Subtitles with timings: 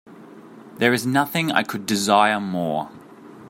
[0.79, 2.89] There is nothing I could desire more.